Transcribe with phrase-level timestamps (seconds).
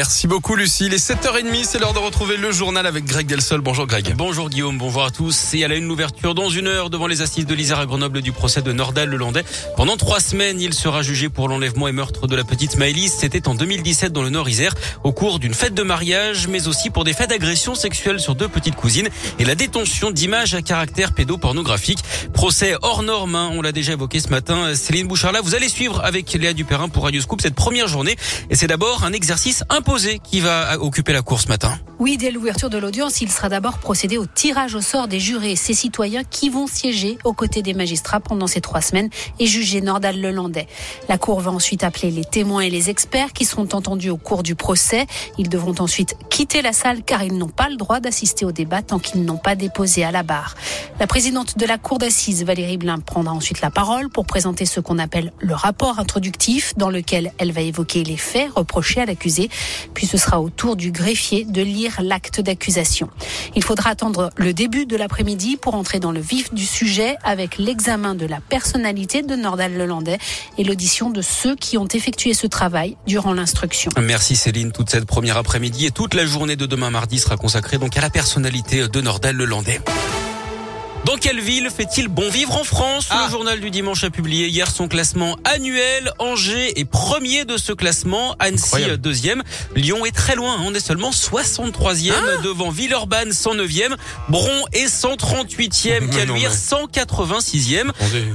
[0.00, 0.86] Merci beaucoup Lucie.
[0.86, 3.60] Il est 7h30, c'est l'heure de retrouver le journal avec Greg Delsol.
[3.62, 4.14] Bonjour Greg.
[4.14, 5.54] Bonjour Guillaume, bonjour à tous.
[5.54, 8.22] Et à la une l'ouverture dans une heure devant les assises de l'Isère à Grenoble
[8.22, 9.42] du procès de Nordal Lelandais.
[9.76, 13.12] Pendant trois semaines, il sera jugé pour l'enlèvement et meurtre de la petite Maëlys.
[13.12, 14.72] C'était en 2017 dans le Nord-Isère
[15.02, 18.46] au cours d'une fête de mariage, mais aussi pour des faits d'agression sexuelle sur deux
[18.46, 19.08] petites cousines
[19.40, 22.04] et la détention d'images à caractère pédopornographique.
[22.32, 24.76] Procès hors norme, hein, on l'a déjà évoqué ce matin.
[24.76, 28.14] Céline Bouchard vous allez suivre avec Léa Dupérin pour Radio Scoop cette première journée.
[28.48, 29.87] Et c'est d'abord un exercice important
[30.22, 31.78] qui va occuper la cour ce matin.
[31.98, 35.56] Oui, dès l'ouverture de l'audience, il sera d'abord procédé au tirage au sort des jurés,
[35.56, 39.08] ces citoyens qui vont siéger aux côtés des magistrats pendant ces trois semaines
[39.40, 40.68] et juger Nordal Lelandais.
[41.08, 44.44] La Cour va ensuite appeler les témoins et les experts qui seront entendus au cours
[44.44, 45.06] du procès.
[45.38, 48.82] Ils devront ensuite quitter la salle car ils n'ont pas le droit d'assister au débat
[48.82, 50.54] tant qu'ils n'ont pas déposé à la barre.
[51.00, 54.78] La présidente de la Cour d'assises, Valérie Blin, prendra ensuite la parole pour présenter ce
[54.78, 59.50] qu'on appelle le rapport introductif dans lequel elle va évoquer les faits reprochés à l'accusé.
[59.94, 63.08] Puis ce sera au tour du greffier de lire l'acte d'accusation.
[63.56, 67.58] Il faudra attendre le début de l'après-midi pour entrer dans le vif du sujet avec
[67.58, 70.18] l'examen de la personnalité de Nordal Lelandais
[70.56, 73.90] et l'audition de ceux qui ont effectué ce travail durant l'instruction.
[74.00, 74.72] Merci Céline.
[74.72, 78.00] Toute cette première après-midi et toute la journée de demain mardi sera consacrée donc à
[78.00, 79.80] la personnalité de Nordal Lelandais.
[81.04, 83.08] Dans quelle ville fait-il bon vivre en France?
[83.10, 83.30] Le ah.
[83.30, 86.10] journal du dimanche a publié hier son classement annuel.
[86.18, 89.42] Angers est premier de ce classement, Annecy deuxième.
[89.74, 92.42] Lyon est très loin, on est seulement 63e ah.
[92.42, 93.96] devant Villeurbanne 109e,
[94.28, 97.90] Bron est 138e, Caluire 186e.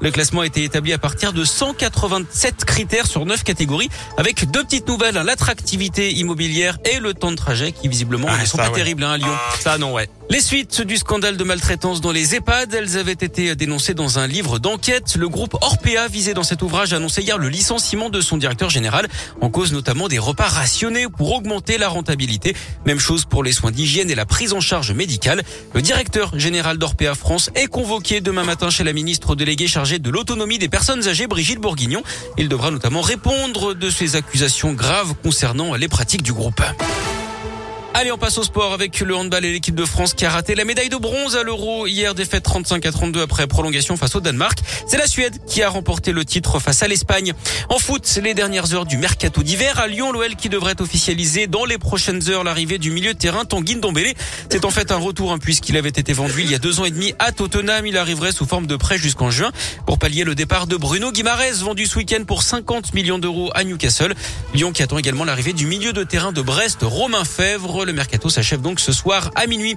[0.00, 4.64] Le classement a été établi à partir de 187 critères sur 9 catégories avec deux
[4.64, 5.24] petites nouvelles, hein.
[5.24, 9.12] l'attractivité immobilière et le temps de trajet qui visiblement ah, ne sont pas terribles hein,
[9.12, 9.36] à Lyon.
[9.60, 10.08] Ça non ouais.
[10.30, 14.26] Les suites du scandale de maltraitance dans les EHPAD, elles avaient été dénoncées dans un
[14.26, 15.16] livre d'enquête.
[15.16, 18.70] Le groupe Orpea, visé dans cet ouvrage, a annoncé hier le licenciement de son directeur
[18.70, 19.06] général,
[19.42, 22.56] en cause notamment des repas rationnés pour augmenter la rentabilité.
[22.86, 25.42] Même chose pour les soins d'hygiène et la prise en charge médicale.
[25.74, 30.10] Le directeur général d'Orpea France est convoqué demain matin chez la ministre déléguée chargée de
[30.10, 32.02] l'autonomie des personnes âgées, Brigitte Bourguignon.
[32.38, 36.62] Il devra notamment répondre de ces accusations graves concernant les pratiques du groupe.
[37.96, 40.56] Allez, on passe au sport avec le handball et l'équipe de France qui a raté
[40.56, 44.20] la médaille de bronze à l'Euro hier, défaite 35 à 32 après prolongation face au
[44.20, 44.58] Danemark.
[44.88, 47.34] C'est la Suède qui a remporté le titre face à l'Espagne.
[47.68, 51.64] En foot, les dernières heures du mercato d'hiver à Lyon, l'OL qui devrait officialiser dans
[51.64, 54.14] les prochaines heures l'arrivée du milieu de terrain Tanguy Ndombele.
[54.50, 56.84] C'est en fait un retour hein, puisqu'il avait été vendu il y a deux ans
[56.86, 57.86] et demi à Tottenham.
[57.86, 59.52] Il arriverait sous forme de prêt jusqu'en juin
[59.86, 63.62] pour pallier le départ de Bruno Guimarès vendu ce week-end pour 50 millions d'euros à
[63.62, 64.16] Newcastle.
[64.52, 67.83] Lyon qui attend également l'arrivée du milieu de terrain de Brest, Romain Fèvre.
[67.84, 69.76] Le mercato s'achève donc ce soir à minuit.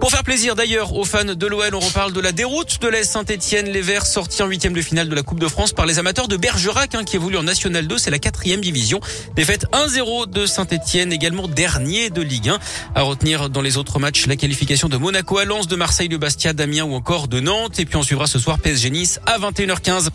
[0.00, 3.04] Pour faire plaisir d'ailleurs aux fans de l'OL, on reparle de la déroute de l'Est
[3.04, 3.68] Saint-Etienne.
[3.68, 6.28] Les Verts sortis en huitième de finale de la Coupe de France par les amateurs
[6.28, 7.96] de Bergerac hein, qui évoluent en National 2.
[7.96, 9.00] C'est la quatrième division.
[9.36, 12.58] Défaite 1-0 de Saint-Etienne, également dernier de Ligue 1.
[12.94, 16.16] À retenir dans les autres matchs la qualification de Monaco à Lens, de Marseille, de
[16.16, 17.78] Bastia, d'Amiens ou encore de Nantes.
[17.78, 20.08] Et puis on suivra ce soir PSG Nice à 21h15.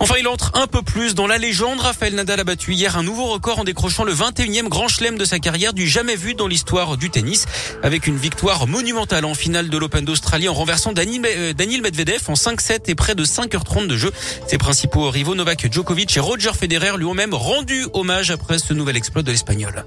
[0.00, 1.80] Enfin, il entre un peu plus dans la légende.
[1.80, 5.24] Raphaël Nadal a battu hier un nouveau record en décrochant le 21e grand chelem de
[5.24, 7.46] sa carrière du jamais vu dans l'histoire du tennis
[7.84, 12.32] avec une victoire monumentale en finale de l'Open d'Australie en renversant euh, Daniel Medvedev en
[12.32, 14.10] 5-7 et près de 5h30 de jeu.
[14.48, 18.74] Ses principaux rivaux Novak Djokovic et Roger Federer lui ont même rendu hommage après ce
[18.74, 19.84] nouvel exploit de l'Espagnol.